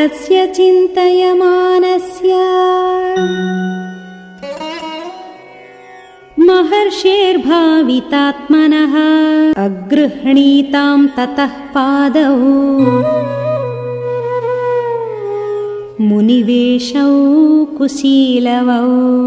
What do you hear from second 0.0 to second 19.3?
तस्य चिन्तयमानस्य महर्षेर्भावितात्मनः अगृह्णीताम् ततः पादौ मुनिवेशौ कुशीलवौ